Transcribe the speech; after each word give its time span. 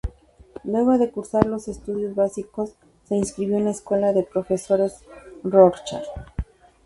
Luego 0.63 0.97
de 0.97 1.11
cursar 1.11 1.45
los 1.45 1.67
estudios 1.67 2.15
básicos 2.15 2.71
se 3.07 3.15
inscribió 3.17 3.57
en 3.57 3.65
la 3.65 3.69
Escuela 3.69 4.13
de 4.13 4.23
Profesores 4.23 4.95
Rorschach. 5.43 6.07